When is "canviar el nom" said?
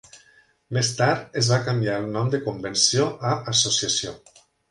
1.67-2.33